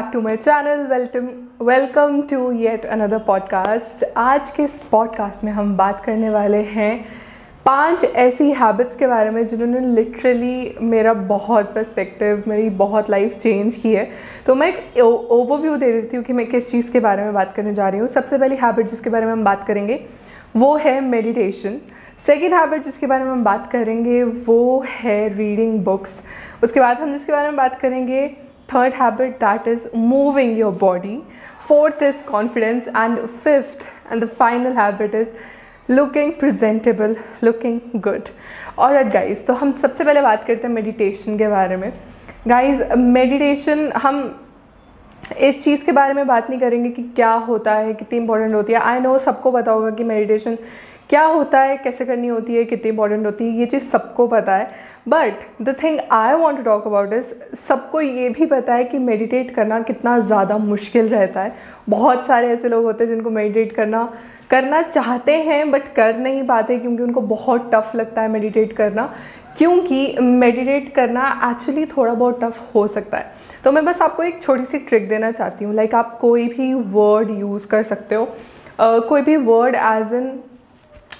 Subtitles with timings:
[0.00, 0.82] back to my channel.
[0.90, 1.26] Welcome
[1.68, 4.02] welcome to yet another podcast.
[4.16, 7.04] आज के इस podcast में हम बात करने वाले हैं
[7.64, 13.76] पाँच ऐसी हैबिट्स के बारे में जिन्होंने लिटरली मेरा बहुत पर्सपेक्टिव मेरी बहुत लाइफ चेंज
[13.76, 14.08] की है।
[14.46, 17.52] तो मैं एक ओवरव्यू दे देती हूँ कि मैं किस चीज़ के बारे में बात
[17.56, 20.04] करने जा रही हूँ। सबसे पहली हैबिट जिसके बारे में हम बात करेंगे,
[20.56, 21.80] वो है मेडिटेशन
[22.26, 26.20] सेकेंड हैबिट जिसके बारे में हम बात करेंगे, वो है रीडिंग बुक्स
[26.64, 28.30] उसके बाद हम जिसके बारे में बात करेंगे
[28.72, 31.14] third habit that is moving your body.
[31.68, 35.40] Fourth is confidence, and fifth and the final habit is
[35.90, 37.14] looking presentable
[37.44, 38.28] looking good
[38.78, 41.92] और एट गाइज़ तो हम सबसे पहले बात करते हैं मेडिटेशन के बारे में।
[42.48, 44.20] गाइज़ मेडिटेशन हम
[45.38, 48.72] इस चीज़ के बारे में बात नहीं करेंगे कि क्या होता है, कितनी इंपॉर्टेंट होती
[48.72, 50.58] है। आई नो सबको पता होगा कि मेडिटेशन
[51.10, 54.56] क्या होता है कैसे करनी होती है कितनी इंपॉर्टेंट होती है ये चीज़ सबको पता
[54.56, 54.70] है।
[55.08, 58.98] But the thing I want to talk about is सबको ये भी पता है कि
[58.98, 61.54] मेडिटेट करना कितना ज़्यादा मुश्किल रहता है।
[61.88, 64.04] बहुत सारे ऐसे लोग होते हैं जिनको मेडिटेट करना
[64.50, 69.12] करना चाहते हैं बट कर नहीं पाते क्योंकि उनको बहुत टफ लगता है मेडिटेट करना।
[69.58, 73.32] क्योंकि मेडिटेट करना एक्चुअली थोड़ा बहुत टफ हो सकता है।
[73.64, 76.46] तो मैं बस आपको एक छोटी सी ट्रिक देना चाहती हूँ। लाइक like आप कोई
[76.48, 80.30] भी वर्ड यूज़ कर सकते हो। uh, कोई भी word as in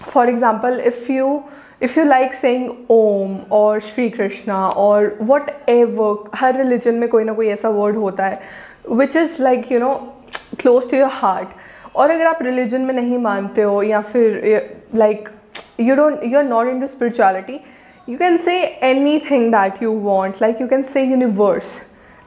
[0.02, 1.42] for example if you
[1.82, 7.24] if you like sing Om और श्री कृष्णा और वट एवर हर रिलीजन में कोई
[7.24, 8.40] ना कोई ऐसा वर्ड होता है
[8.90, 9.94] which is like you know
[10.60, 11.48] close to your heart
[11.96, 15.28] और अगर आप रिलीजन में नहीं मानते हो या फिर like
[15.80, 17.60] you don't you are not into spirituality
[18.08, 18.56] you can say
[19.30, 21.78] anything that you want like you can say universe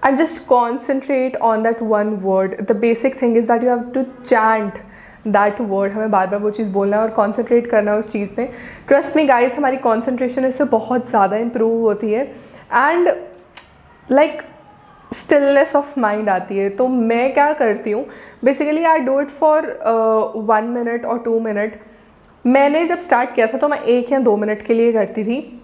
[0.03, 4.03] and just concentrate on that one word the basic thing is that you have to
[4.25, 4.79] chant
[5.25, 8.31] that word हमें बार बार वो चीज़ बोलना है और concentrate करना है उस चीज़
[8.37, 8.49] में
[8.87, 12.23] ट्रस्ट में गाइस हमारी कॉन्सेंट्रेशन इससे बहुत ज़्यादा इम्प्रूव होती है।
[12.73, 13.09] And
[14.07, 14.41] like
[15.11, 18.05] stillness of mind आती है। तो मैं क्या करती हूँ?
[18.43, 19.67] Basically I do it for
[20.37, 21.79] one minute और टू मिनट
[22.45, 25.59] मैंने जब स्टार्ट किया था तो मैं एक या दो मिनट के लिए करती थी।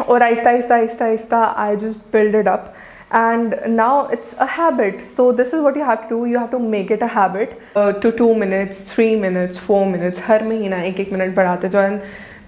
[0.00, 2.72] और आहिस्ता आहिस्ता आहिस्ता आहिस्ता I just build it up
[3.11, 6.51] and now it's a habit so this is what you have to do you have
[6.51, 10.81] to make it a habit uh, to 2 minutes 3 minutes 4 minutes हर महीना
[10.83, 11.99] एक एक मिनट बढ़ाते जाओ and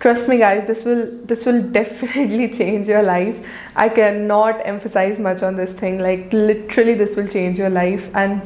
[0.06, 3.36] trust me guys this will this will definitely change your life
[3.84, 8.42] i cannot emphasize much on this thing like literally this will change your life and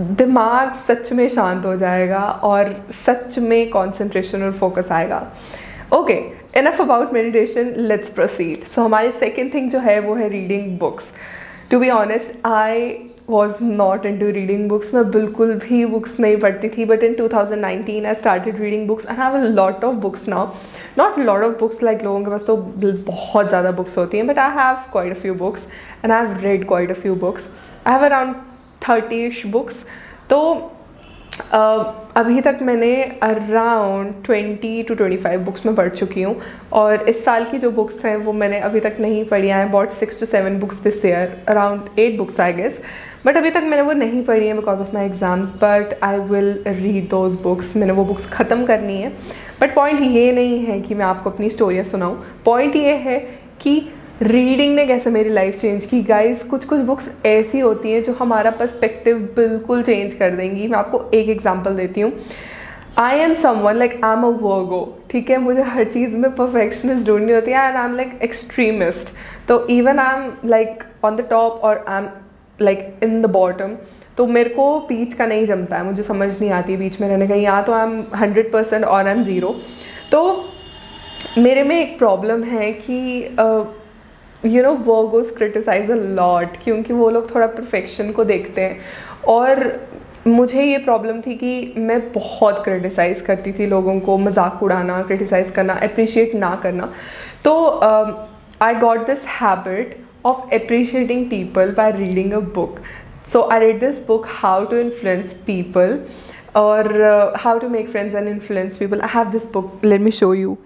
[0.00, 2.72] दिमाग सच में शांत हो जाएगा और
[3.06, 5.20] सच में कंसंट्रेशन और फोकस आएगा
[5.92, 10.29] okay okay, enough about meditation let's proceed so हमारी सेकेंड थिंग जो है, वो है
[10.29, 11.11] reading books
[11.71, 12.89] to be honest I
[13.29, 17.27] was not into reading books मैं बिल्कुल भी बुक्स नहीं पढ़ती थी but in two
[17.27, 20.47] thousand nineteen I started reading books I have a lot of books now
[20.97, 22.55] not lot of books like लोगों के पास तो
[23.07, 25.67] बहुत ज़्यादा बुक्स होती हैं but I have quite a few books
[26.03, 27.49] and I have read quite a few books
[27.87, 28.35] I have around
[28.81, 29.83] thirty ish books
[30.29, 30.41] तो
[32.17, 32.91] अभी तक मैंने
[33.23, 36.35] around twenty two twenty five books में पढ़ चुकी हूँ
[36.73, 39.91] और इस साल की जो बुक्स हैं वो मैंने अभी तक नहीं पढ़ी हैं। About
[39.91, 42.79] six to seven books this year around eight books I guess
[43.25, 46.51] but अभी तक मैंने वो नहीं पढ़ी है because of my exams but I will
[46.67, 49.09] read those books मैंने वो बुक्स ख़त्म करनी है।
[49.61, 53.17] बट पॉइंट ये नहीं है कि मैं आपको अपनी स्टोरियाँ सुनाऊँ। पॉइंट ये है
[53.61, 53.79] कि
[54.21, 56.01] रीडिंग ने कैसे मेरी लाइफ चेंज की?
[56.01, 60.77] गाइस कुछ कुछ बुक्स ऐसी होती हैं जो हमारा पर्सपेक्टिव बिल्कुल चेंज कर देंगी। मैं
[60.77, 62.11] आपको एक एग्जांपल देती हूँ।
[62.97, 64.81] I am someone like I am a Virgo
[65.11, 65.37] ठीक है?
[65.37, 69.15] मुझे हर चीज़ में परफेक्शनिस्ट ढूंढनी होती है। And I am like extremist
[69.47, 72.09] तो even I am like on the top और I am
[72.61, 73.77] like in the bottom
[74.17, 77.27] तो मेरे को बीच का नहीं जमता है। मुझे समझ नहीं आती बीच में रहने
[77.27, 79.55] का। या तो आई एम हंड्रेड परसेंट और आई एम ज़ीरो
[80.11, 80.45] तो
[81.37, 82.97] मेरे में एक प्रॉब्लम है कि
[83.39, 83.65] uh,
[84.43, 88.79] you know Virgos criticise a lot क्योंकि वो लोग थोड़ा परफेक्शन को देखते हैं।
[89.27, 89.79] और
[90.27, 95.51] मुझे ये प्रॉब्लम थी कि मैं बहुत क्रिटिसाइज़ करती थी लोगों को, मज़ाक उड़ाना क्रिटिसाइज़
[95.51, 96.91] करना अप्रिशिएट ना करना।
[97.43, 97.53] तो
[98.61, 102.79] I got this habit of appreciating people by reading a book
[103.31, 105.99] so I read this book how to influence people
[106.55, 106.91] और
[107.37, 110.57] how to make friends and influence people I have this book let me show you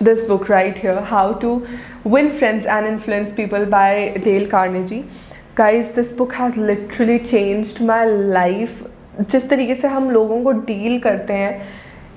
[0.00, 1.66] this book right here How to
[2.04, 5.04] Win Friends and Influence People by Dale Carnegie.
[5.54, 8.82] Guys, this book has literally changed my life.
[9.20, 11.68] जिस तरीके से हम लोगों को deal करते हैं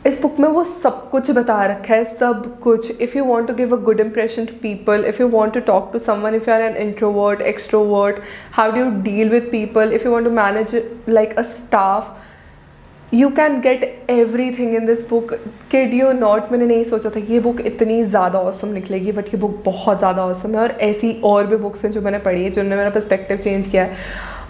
[0.07, 3.53] इस book में वो सब कुछ बता रखा है सब कुछ if you want to
[3.53, 6.55] give a good impression to people if you want to talk to someone if you
[6.55, 8.19] are an introvert extrovert
[8.53, 10.75] how do you deal with people if you want to manage
[11.09, 12.15] like a staff
[13.13, 13.83] you can get
[14.51, 15.33] everything in this book
[15.71, 19.27] kid you not मैंने नहीं सोचा था कि ये book इतनी ज़्यादा awesome निकलेगी but
[19.27, 22.43] ये बुक बहुत ज़्यादा औसम है और ऐसी और भी बुक्स हैं जो मैंने पढ़ी
[22.43, 23.95] है जिन्होंने मेरा पर्सपेक्टिव चेंज किया है।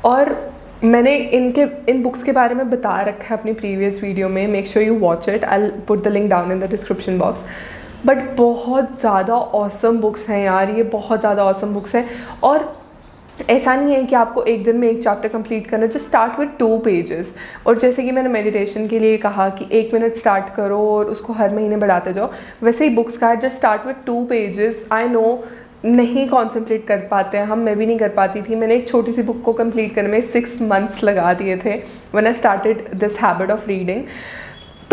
[0.06, 0.36] और
[0.84, 4.68] मैंने इनके, इन बुक्स के बारे में बता रखा है अपनी प्रीवियस वीडियो में। Make
[4.68, 9.00] sure you watch it I put the link down in the description box but बहुत
[9.00, 12.06] ज़्यादा औसम बुक्स हैं यार, ये बहुत ज़्यादा औसम बुक्स हैं।
[12.44, 12.74] और
[13.50, 16.50] ऐसा नहीं है कि आपको एक दिन में एक चैप्टर कंप्लीट करना just start with
[16.60, 17.34] two pages
[17.68, 21.34] और जैसे कि मैंने मेडिटेशन के लिए कहा कि एक मिनट स्टार्ट करो और उसको
[21.34, 22.30] हर महीने बढ़ाते जाओ,
[22.64, 25.44] वैसे ही बुक्स का है just start with two pages I know
[25.86, 28.56] नहीं कॉन्सेंट्रेट कर पाते हैं हम, मैं भी नहीं कर पाती थी.
[28.56, 31.76] मैंने एक छोटी सी बुक को कंप्लीट करने में सिक्स मंथ्स लगा दिए थे
[32.16, 34.04] when I started this habit of reading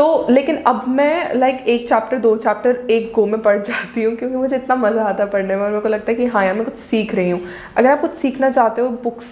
[0.00, 4.02] तो लेकिन अब मैं लाइक like, एक चैप्टर दो चैप्टर एक गो में पढ़ जाती
[4.02, 6.26] हूँ क्योंकि मुझे इतना मज़ा आता है पढ़ने में और मेरे को लगता है कि
[6.26, 7.41] हाँ यार मैं कुछ सीख रही हूँ।
[7.76, 9.25] अगर आप कुछ सीखना चाहते हो बुक्स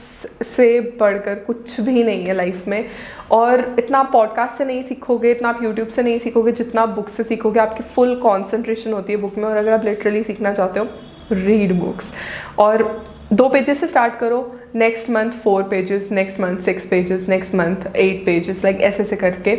[0.46, 2.84] से पढ़कर कुछ भी नहीं है लाइफ में
[3.30, 6.88] और इतना आप पॉडकास्ट से नहीं सीखोगे इतना आप यूट्यूब से नहीं सीखोगे जितना आप
[6.88, 10.54] बुक से सीखोगे आपकी फुल कॉन्सेंट्रेशन होती है बुक में और अगर आप लिटरली सीखना
[10.54, 10.86] चाहते हो
[11.32, 12.12] रीड बुक्स
[12.58, 12.82] और
[13.32, 14.38] दो पेजेस से स्टार्ट करो
[14.74, 19.16] next month four pages next month six pages next month eight pages like ऐसे ऐसे
[19.16, 19.56] करके।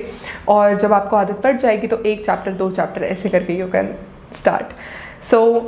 [0.47, 3.93] और जब आपको आदत पड़ जाएगी तो एक चैप्टर दो चैप्टर ऐसे करके you can
[4.39, 4.73] start
[5.31, 5.59] so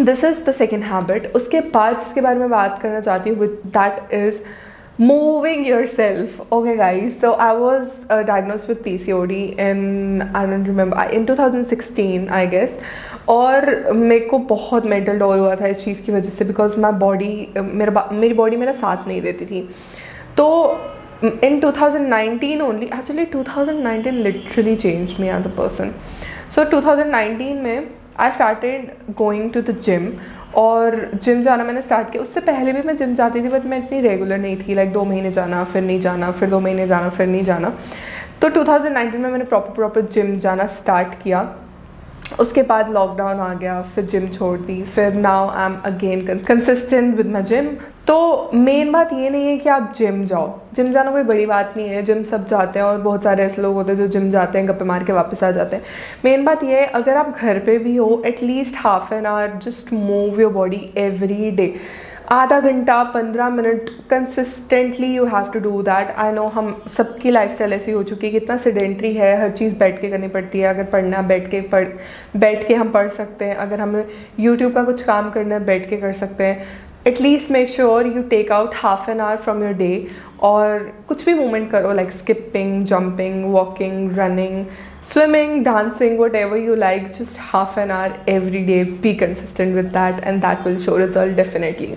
[0.00, 3.60] this is the second habit उसके बाद जिसके बारे में बात करना चाहती हूँ with
[3.76, 4.42] that is
[5.00, 6.40] moving yourself.
[6.52, 7.18] Okay guys.
[7.20, 9.30] So i was uh, diagnosed with pcod
[9.66, 12.70] in i don't remember in 2016 i guess.
[13.28, 16.92] और मेरे को बहुत मेंटल डॉल हुआ था इस चीज़ की वजह से बिकॉज़ माई
[16.92, 19.60] बॉडी मेरा मेरी बॉडी मेरा साथ नहीं देती थी।
[20.36, 20.46] तो
[21.44, 25.92] in 2019 only actually 2019 literally change me as a person
[26.54, 27.86] so 2019 में
[28.18, 30.12] I started going to the gym
[30.56, 33.78] और जिम जाना मैंने स्टार्ट किया। उससे पहले भी मैं जिम जाती थी बट मैं
[33.78, 37.08] इतनी रेगुलर नहीं थी लाइक दो महीने जाना, फिर नहीं जाना, फिर दो महीने जाना,
[37.08, 37.72] फिर नहीं जाना।
[38.42, 41.42] तो 2019 में मैंने प्रॉपर प्रॉपर जिम जाना स्टार्ट किया।
[42.38, 47.16] उसके बाद लॉकडाउन आ गया, फिर जिम छोड़ दी, फिर now I am again consistent
[47.16, 47.68] with my gym
[48.06, 51.74] तो मेन बात ये नहीं है कि आप जिम जाओ। जिम जाना कोई बड़ी बात
[51.76, 54.30] नहीं है। जिम सब जाते हैं और बहुत सारे ऐसे लोग होते हैं जो जिम
[54.30, 55.82] जाते हैं, गप्पे मार के वापस आ जाते हैं।
[56.24, 59.92] मेन बात ये है, अगर आप घर पे भी हो at least half an hour just
[59.92, 61.74] move your body every day
[62.30, 67.52] आधा घंटा, पंद्रह minute consistently you have to do that I know हम सबकी लाइफ
[67.52, 70.60] स्टाइल ऐसी हो चुकी है कि इतना सीडेंट्री है, हर चीज़ बैठ के करनी पड़ती
[70.60, 71.86] है। अगर पढ़ना, बैठ के पढ़,
[72.36, 74.04] बैठ के हम पढ़ सकते हैं। अगर हमें
[74.40, 76.66] यूट्यूब का कुछ काम करना है, बैठ के कर सकते हैं।
[77.06, 80.06] At least make sure you take out half an hour from your day
[80.42, 84.64] और कुछ भी मूवमेंट करो like skipping jumping walking running
[85.02, 88.82] swimming, dancing, whatever you like, just half an hour every day.
[88.84, 91.96] Be consistent with that, and that will show result definitely.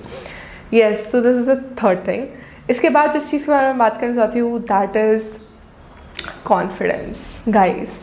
[0.71, 2.25] Yes, so this is the third thing.
[2.69, 5.23] इसके बाद जिस चीज़ के बारे में बात करना चाहती हूँ that is
[6.47, 7.99] confidence guys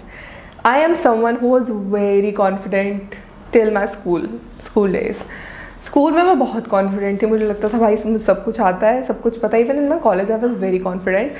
[0.66, 3.14] I am someone who was very confident
[3.52, 4.28] till my school
[4.66, 5.22] school days
[5.86, 9.02] school में मैं बहुत कॉन्फिडेंट थी मुझे लगता था भाई मुझे सब कुछ आता है
[9.06, 11.32] सब कुछ पता ही even in my college I was very confident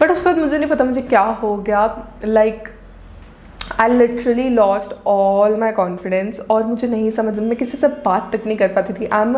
[0.00, 1.86] but उसके बाद मुझे नहीं पता मुझे क्या हो गया
[2.24, 2.77] like like,
[3.80, 8.46] I literally lost all my confidence और मुझे नहीं समझ मैं किसी से बात तक
[8.46, 9.36] नहीं कर पाती थी। I am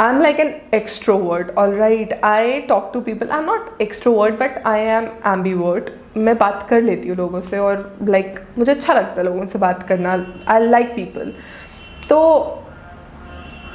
[0.00, 4.34] I am like an extrovert all right I talk to people I am not extrovert
[4.34, 8.72] but I am ambivert मैं बात कर लेती हूँ लोगों से और लाइक like, मुझे
[8.72, 10.12] अच्छा लगता है लोगों से बात करना।
[10.48, 11.32] आई लाइक पीपल
[12.08, 12.20] तो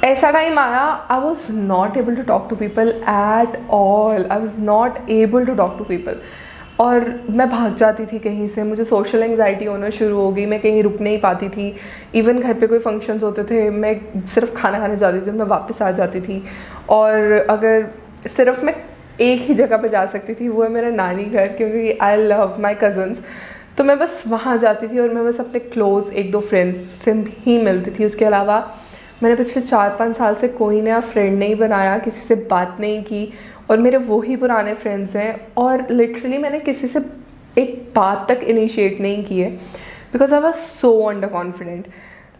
[0.04, 4.60] ऐसा टाइम आया I was not able to talk to people at all I was
[4.60, 6.16] not able to talk to people
[6.80, 10.60] और मैं भाग जाती थी कहीं से, मुझे सोशल एंगजाइटी होना शुरू हो गई, मैं
[10.60, 11.74] कहीं रुक नहीं पाती थी।
[12.14, 15.82] इवन घर पे कोई फ़ंक्शंस होते थे, मैं सिर्फ़ खाना खाने जाती थी मैं वापस
[15.82, 16.42] आ जाती थी।
[16.90, 17.86] और अगर
[18.36, 18.74] सिर्फ़ मैं
[19.20, 22.56] एक ही जगह पे जा सकती थी, वो है मेरा नानी घर, क्योंकि आई लव
[22.60, 23.18] माई कज़न्स
[23.78, 27.12] तो मैं बस वहाँ जाती थी और मैं बस अपने क्लोज़ एक दो फ्रेंड्स से
[27.38, 28.58] ही मिलती थी। उसके अलावा
[29.22, 33.02] मैंने पिछले चार पाँच साल से कोई नया फ्रेंड नहीं बनाया किसी से बात नहीं
[33.02, 33.32] की
[33.70, 37.00] और मेरे वो ही पुराने फ्रेंड्स हैं और लिटरली मैंने किसी से
[37.56, 39.50] एक बात तक इनिशिएट नहीं की है
[40.12, 41.86] because I was so under confident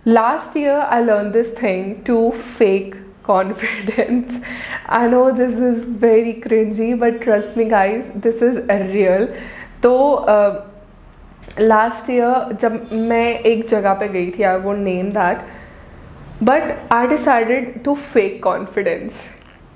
[0.06, 2.94] last year I learn this thing to fake
[3.26, 4.42] confidence
[4.88, 9.28] I know this is very cringey but trust me guys this is real
[9.82, 9.96] तो
[11.60, 15.38] लास्ट uh, ईयर जब मैं एक जगह पे गई थी I won't name that
[16.42, 19.12] but I decided to fake confidence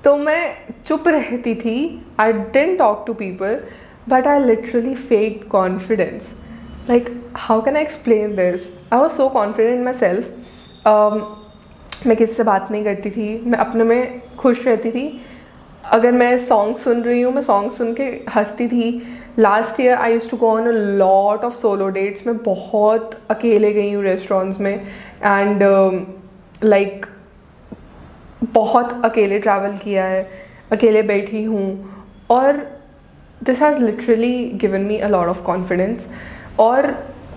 [0.05, 0.55] तो मैं
[0.87, 1.77] चुप रहती थी
[2.21, 3.61] I didn't talk to people
[4.09, 6.33] but I literally fake confidence
[6.89, 10.25] like how can I explain this I was so confident myself
[12.07, 15.21] मैं किसी से बात नहीं करती थी, मैं अपने में खुश रहती थी।
[15.93, 18.05] अगर मैं सॉन्ग सुन रही हूँ, मैं सॉन्ग सुन के
[18.35, 19.03] हंसती थी।
[19.39, 23.73] Last year I use to go on a lot of solo dates मैं बहुत अकेले
[23.73, 24.75] गई हूँ रेस्टोरेंट्स में।
[25.25, 25.63] एंड
[26.65, 30.23] लाइक um, बहुत अकेले ट्रैवल किया है
[30.73, 31.67] अकेले बैठी हूँ
[32.31, 32.57] और
[33.41, 36.11] this has literally given me a lot of confidence
[36.61, 36.87] और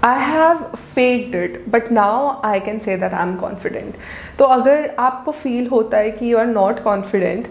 [0.05, 0.57] I have
[0.95, 3.95] faked it but now I can say that I am confident
[4.39, 7.47] तो अगर आपको फील होता है कि you are not confident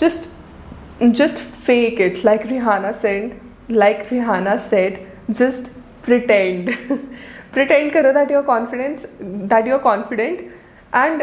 [0.00, 3.32] just just fake it like Rihanna send
[3.70, 4.98] like Rihanna said
[5.30, 5.70] just
[6.04, 6.70] pretend
[7.54, 10.48] pretend करो that your confidence that you are confident
[10.94, 11.22] and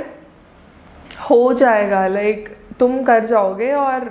[1.29, 4.09] हो जाएगा like like, तुम कर जाओगे और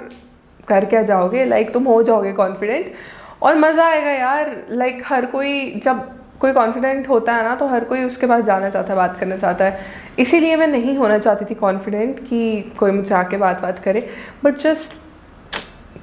[0.69, 1.45] कर क्या जाओगे?
[1.45, 2.93] लाइक like, तुम हो जाओगे कॉन्फिडेंट
[3.43, 7.67] और मज़ा आएगा यार लाइक like, हर कोई जब कोई कॉन्फिडेंट होता है ना तो
[7.67, 9.81] हर कोई उसके पास जाना चाहता है बात करना चाहता है।
[10.19, 14.09] इसीलिए मैं नहीं होना चाहती थी कॉन्फिडेंट कि कोई मुझे आके बात बात करे।
[14.45, 14.93] बट जस्ट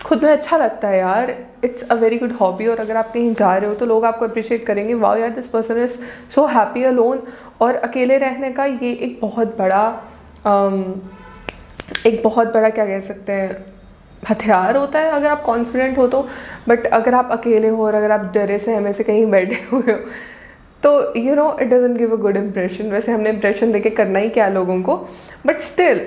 [0.05, 3.33] खुद में अच्छा लगता है यार। It's a very good hobby और अगर आप कहीं
[3.33, 5.97] जा रहे हो तो लोग आपको अप्रिशिएट करेंगे। वाओ यार this person is
[6.35, 7.21] so happy alone
[7.61, 9.83] और अकेले रहने का ये एक बहुत बड़ा
[10.47, 10.83] um,
[12.07, 13.65] एक बहुत बड़ा क्या कह सकते हैं
[14.29, 16.21] हथियार होता है अगर आप कॉन्फिडेंट हो तो।
[16.69, 19.91] बट अगर आप अकेले हो और अगर आप डरे से हमें से कहीं बैठे हुए
[19.91, 19.97] हो
[20.83, 24.29] तो you know it doesn't give a good impression वैसे हमने इम्प्रेशन देके करना ही
[24.29, 24.95] क्या लोगों को।
[25.45, 25.99] But still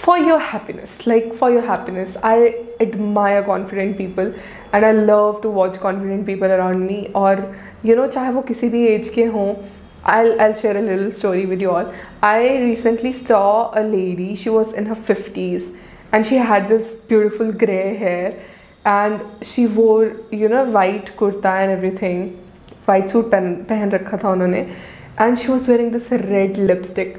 [0.00, 2.44] For your happiness like for your happiness I
[2.80, 4.34] admire confident people
[4.74, 7.38] and I love to watch confident people around me और
[7.84, 9.52] you you no know, चाहे वो किसी भी एज के हों
[10.06, 11.92] I'll, I'll share a little story with you all.
[12.22, 15.76] I recently saw a lady, she was in her 50s
[16.12, 18.40] and she had this beautiful gray hair
[18.84, 22.20] and she wore you know white kurta and everything
[22.84, 24.66] white suit पहन पहन रखा था उन्होंने
[25.24, 27.18] and she was wearing this red lipstick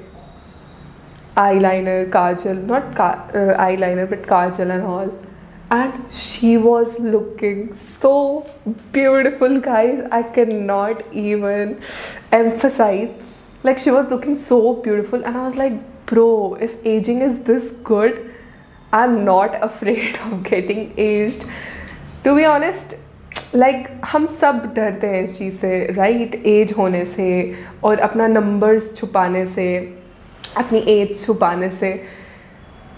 [1.46, 5.12] eyeliner kajal not ka- uh, eyeliner but kajal and all
[5.70, 8.14] and she was looking so
[8.98, 11.76] beautiful guys i cannot even
[12.32, 13.10] emphasize
[13.64, 17.70] like she was looking so beautiful and i was like bro if aging is this
[17.94, 18.26] good
[18.94, 21.44] I am not afraid of getting aged
[22.26, 22.96] to be honest
[23.56, 26.46] like हम सब डरते हैं इस चीज़ से right right?
[26.48, 27.28] As होने से
[27.84, 29.68] और अपना नंबर्स छुपाने से
[30.57, 31.93] अपनी एज छुपाने से।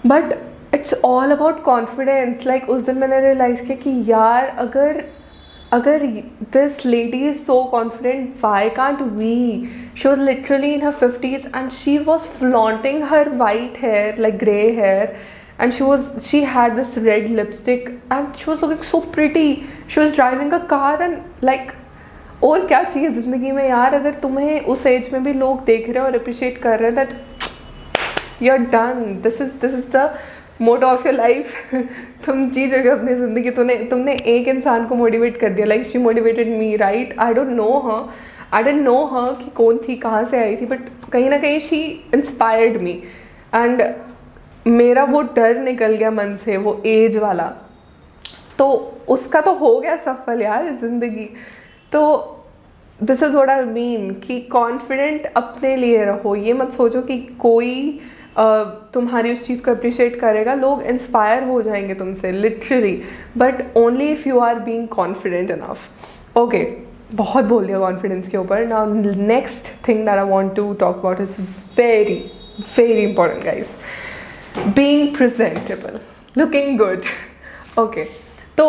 [0.05, 0.33] But
[0.73, 5.03] it's all about confidence like उस दिन मैंने रियलाइज़ किया कि यार, अगर
[5.73, 6.05] अगर
[6.53, 11.69] this lady is so confident why can't we she was literally in her fifties and
[11.71, 15.15] she was flaunting her white hair like grey hair
[15.63, 19.65] and she was, she had this red lipstick and she was looking so pretty.
[19.87, 21.69] She was driving a car and, like,
[22.43, 23.93] और क्या चाहिए ज़िंदगी में यार?
[23.93, 26.95] अगर तुम्हें उस as में भी लोग देख रहे हैं और अप्रिशिएट कर रहे हैं
[26.95, 27.34] that
[28.41, 30.09] you are done this is this is the
[30.61, 31.53] motto of your life
[32.25, 35.99] तुम जी जगह अपनी ज़िंदगी। तुमने तुमने एक इंसान को मोटिवेट कर दिया। Like she
[35.99, 38.15] motivated me right I don't know हाँ
[38.53, 41.59] आई डेंट नो हाँ कि कौन थी, कहाँ से आई थी बट कहीं ना कहीं
[41.59, 41.81] शी
[42.13, 42.91] इंस्पायर्ड मी
[43.55, 43.83] एंड
[44.67, 47.51] मेरा वो डर निकल गया मन से, वो एज वाला।
[48.57, 48.67] तो
[49.09, 51.29] उसका तो हो गया सफल यार ज़िंदगी।
[51.91, 52.01] तो
[52.99, 57.99] this is what I mean कि कॉन्फिडेंट अपने लिए रहो। ये मत सोचो कि कोई
[58.93, 63.01] तुम्हारी उस चीज़ को अप्रिशिएट करेगा। लोग इंस्पायर हो जाएँगे तुमसे literally
[63.37, 66.65] but only if you are being confident enough okay
[67.13, 71.21] बहुत बोल दिया कॉन्फिडेंस के ऊपर। Now next thing that I want to talk about
[71.21, 71.35] is
[71.77, 72.15] very
[72.77, 75.97] very important guys being presentable.
[76.37, 77.01] Looking good
[77.79, 78.03] okay
[78.57, 78.67] तो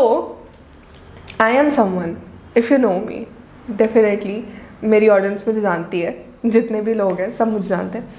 [1.41, 2.17] I am someone
[2.57, 3.27] if you know me
[3.71, 4.43] definitely
[4.85, 6.15] मेरी audience मुझे जानती है।
[6.47, 8.15] जितने भी लोग हैं, सब मुझे जानते हैं।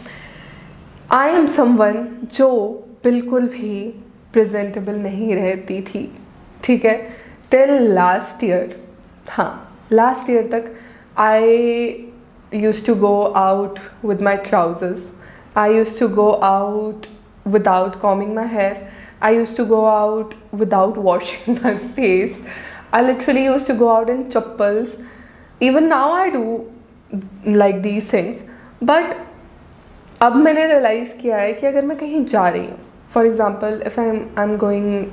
[1.11, 2.47] आई एम समवन जो
[3.03, 3.81] बिल्कुल भी
[4.33, 6.01] प्रेजेंटेबल नहीं रहती थी,
[6.63, 6.95] ठीक है?
[7.51, 8.75] टिल लास्ट ईयर
[9.29, 10.65] हाँ लास्ट ईयर तक
[11.17, 12.09] I
[12.53, 15.09] use to go out with my trousers
[15.57, 17.05] I use to go out
[17.47, 18.75] without combing my hair
[19.23, 22.41] I use to go out without washing my face
[22.93, 24.97] I literally use to go out in chappals
[25.61, 26.59] even now I do
[27.47, 28.43] like these things
[28.83, 29.15] but
[30.21, 32.77] अब मैंने realise किया है कि अगर मैं कहीं जा रही हूँ
[33.13, 35.05] for example if I am I am going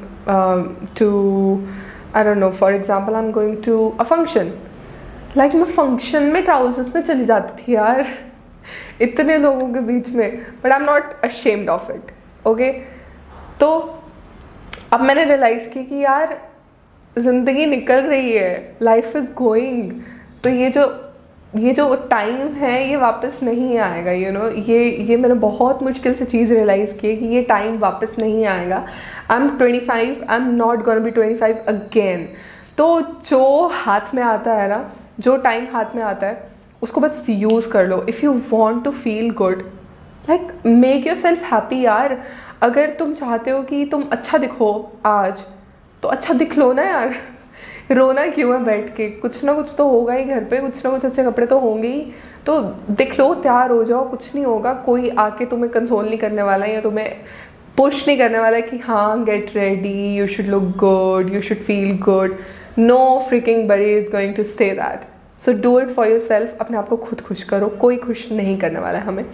[0.98, 1.08] to
[2.16, 4.52] I don't know for example I am going to a function
[5.36, 8.04] like मैं फ़ंक्शन में ट्राउजर्स में चली जाती थी यार।
[9.02, 12.12] इतने लोगों के बीच में। But I am not ashamed of it
[12.46, 12.70] okay
[13.60, 13.70] तो
[14.92, 16.38] अब मैंने रियलाइज़ की कि यार,
[17.16, 19.90] ज़िंदगी निकल रही है लाइफ इज़ गोइंग
[20.44, 20.86] तो ये जो
[21.56, 24.68] ये जो टाइम है, ये वापस नहीं आएगा यू you नो know?
[24.68, 28.46] ये ये मैंने बहुत मुश्किल से चीज़ रियलाइज़ की है कि ये टाइम वापस नहीं
[28.46, 28.84] आएगा.
[29.30, 32.26] I am twenty five I am not gonna be twenty five again
[32.78, 34.84] तो जो हाथ में आता है ना,
[35.20, 36.50] जो टाइम हाथ में आता है,
[36.82, 38.04] उसको बस यूज़ कर लो.
[38.08, 39.62] If you want to feel good
[40.28, 42.16] like make yourself happy यार.
[42.62, 44.72] अगर तुम चाहते हो कि तुम अच्छा दिखो
[45.06, 45.44] आज
[46.02, 47.14] तो अच्छा दिख लो ना यार.
[47.90, 49.08] रोना क्यों है बैठ के?
[49.10, 51.88] कुछ ना कुछ तो होगा ही घर पे, कुछ ना कुछ अच्छे कपड़े तो होंगे
[51.88, 52.00] ही।
[52.46, 52.60] तो
[52.90, 56.66] दिख लो, तैयार हो जाओ, कुछ नहीं होगा। कोई आके तुम्हें कंसोल नहीं करने वाला
[56.66, 57.16] या तुम्हें
[57.76, 61.96] पुश नहीं करने वाला कि हाँ get ready you should look good you should feel
[61.98, 62.36] good
[62.78, 65.00] no freaking body is going to stay that
[65.44, 68.80] so do it for yourself अपने आप को खुद खुश करो। कोई खुश नहीं करने
[68.80, 69.24] वाला है हमें।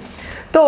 [0.54, 0.62] तो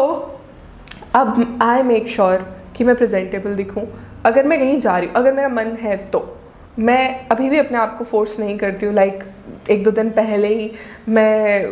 [1.14, 2.46] अब आई मेक श्योर
[2.76, 3.86] कि मैं प्रेजेंटेबल दिखूँ।
[4.24, 6.41] अगर मैं कहीं जा रही हूँ, अगर मेरा मन है तो।
[6.78, 9.24] मैं अभी भी अपने आप को फोर्स नहीं करती हूँ लाइक
[9.70, 10.70] एक दो दिन पहले ही
[11.08, 11.66] मैं,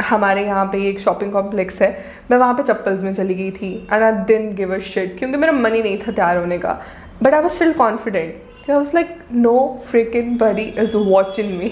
[0.00, 1.90] हमारे यहाँ पे एक शॉपिंग कॉम्प्लेक्स है,
[2.30, 5.36] मैं वहाँ पे चप्पल्स में चली गई थी and I didn't give a shit क्योंकि
[5.36, 6.80] मेरा मन ही नहीं था तैयार होने का
[7.22, 9.56] but I was still confident I was like no
[9.90, 11.68] freak anybody is watching me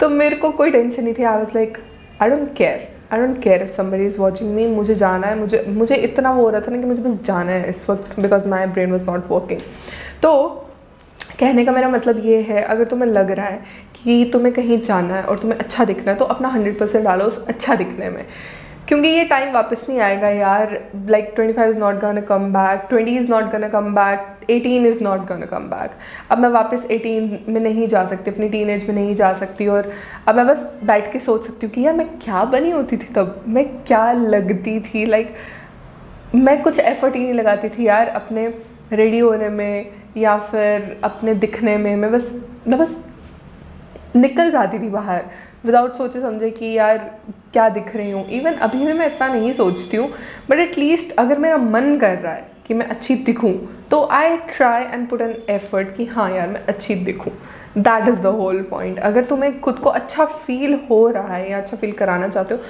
[0.00, 1.78] तो मेरे को कोई टेंशन नहीं थी I was like
[2.22, 5.64] I don't care I don't care if somebody is watching me मुझे जाना है, मुझे
[5.68, 8.48] मुझे इतना वो हो रहा था ना कि मुझे बस जाना है इस वक्त because
[8.48, 9.60] my brain was not working
[10.22, 10.32] तो
[11.40, 13.60] कहने का मेरा मतलब ये है अगर तुम्हें लग रहा है
[13.94, 17.24] कि तुम्हें कहीं जाना है और तुम्हें अच्छा दिखना है तो अपना हंड्रेड परसेंट डालो
[17.24, 18.24] उस अच्छा दिखने में।
[18.88, 20.72] क्योंकि ये टाइम वापस नहीं आएगा यार।
[21.08, 24.86] Like twenty five is not gonna come back twenty is not gonna come back eighteen
[24.86, 25.90] is not gonna come back
[26.30, 29.66] अब मैं वापस एटीन में नहीं जा सकती अपनी टीन एज में नहीं जा सकती
[29.66, 29.92] और
[30.28, 33.12] अब मैं बस बैठ के सोच सकती हूँ कि यार मैं क्या बनी होती थी
[33.14, 33.44] तब?
[33.48, 35.06] मैं क्या लगती थी?
[35.06, 38.46] लाइक like, मैं कुछ एफर्ट ही नहीं लगाती थी यार अपने
[38.92, 42.32] रेडी होने में। या फिर अपने दिखने में, मैं बस
[42.66, 43.04] मैं बस
[44.16, 45.24] निकल जाती थी बाहर
[45.64, 46.98] विदाउट सोचे समझे कि यार
[47.52, 50.08] क्या दिख रही हूँ। इवन अभी भी मैं इतना नहीं सोचती हूँ
[50.50, 53.52] बट एटलीस्ट अगर मेरा मन कर रहा है कि मैं अच्छी दिखूँ
[53.90, 57.32] तो I try and put an effort कि हाँ यार, मैं अच्छी दिखूँ।
[57.76, 61.58] That is the whole point अगर तुम्हें खुद को अच्छा फील हो रहा है या
[61.58, 62.60] अच्छा फील कराना चाहते हो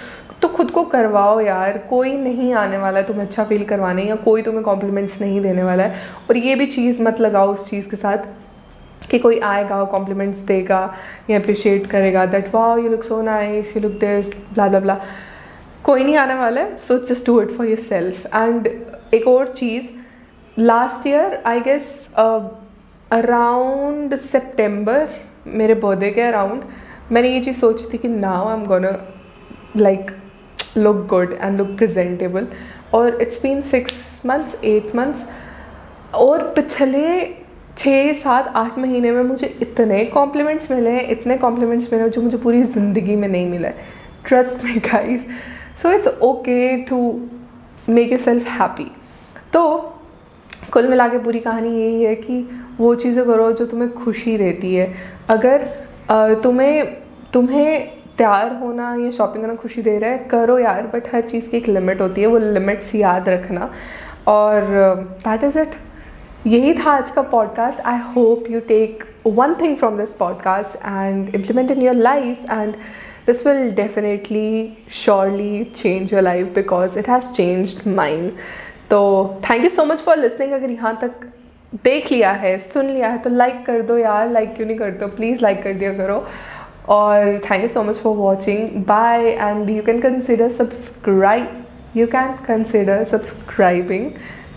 [0.42, 4.14] तो खुद को करवाओ यार। कोई नहीं आने वाला है तुम्हें अच्छा फील करवाने, या
[4.18, 7.88] कोई तुम्हें कॉम्प्लीमेंट्स नहीं देने वाला है। और ये भी चीज़ मत लगाओ उस चीज़
[7.90, 10.94] के साथ कि कोई आएगा कॉम्प्लीमेंट्स देगा,
[11.30, 14.98] या अप्रिशिएट करेगा that wow you look so nice you look this blah blah blah
[15.84, 18.68] कोई नहीं आने वाला है so just do it for yourself and
[19.14, 22.06] एक और चीज़ last year I guess
[23.12, 25.08] around September
[25.46, 26.62] मेरे बर्थडे के अराउंड
[27.12, 28.98] मैंने ये चीज़ सोची थी कि now I am gonna
[29.76, 30.10] like
[30.76, 32.48] look good and look presentable
[32.94, 35.26] और it's been six months eight months
[36.14, 37.34] और पिछले
[37.78, 42.22] छः, सात, आठ महीने में मुझे इतने कॉम्प्लीमेंट्स मिले हैं इतने कॉम्प्लीमेंट्स मिले हैं जो
[42.22, 43.68] मुझे पूरी ज़िंदगी में नहीं मिला.
[43.68, 43.76] है
[44.26, 45.20] trust me guys
[45.82, 47.28] so it's okay to
[47.88, 48.90] make you self happy
[49.52, 49.78] तो
[50.72, 54.74] कुल मिला के पूरी कहानी यही है कि वो चीज़ें करो जो तुम्हें खुशी देती
[54.74, 54.92] है।
[55.30, 55.66] अगर
[56.42, 56.84] तुम्हें
[57.32, 57.86] तुम्हें
[58.18, 61.56] तैयार होना या शॉपिंग करना खुशी दे रहा है, करो यार बट हर चीज़ की
[61.56, 63.70] एक लिमिट होती है, वो लिमिट्स याद रखना।
[64.28, 64.64] और
[65.24, 65.74] दैट इज़ इट
[66.46, 71.34] यही था आज का podcast I hope you take one thing from this podcast and
[71.34, 72.74] implement in your life and
[73.26, 78.24] this will definitely, surely change your life because it has changed mine
[78.90, 78.98] तो
[79.44, 81.28] thank you so much for listening अगर यहाँ तक
[81.74, 84.90] देख लिया है, सुन लिया है तो लाइक कर दो यार लाइक क्यों नहीं कर
[84.90, 85.06] दो?
[85.06, 86.24] प्लीज़ लाइक कर दिया करो।
[86.88, 91.48] और thank you so much for watching bye and you can consider subscribe
[91.96, 94.10] you can consider subscribing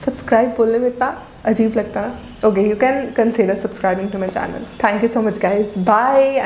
[0.05, 2.11] subscribe बोलने में इतना अजीब लगता है।
[2.45, 6.43] Okay you can consider subscribing to my channel thank you so much guys bye and